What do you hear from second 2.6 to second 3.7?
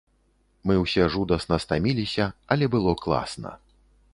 было класна.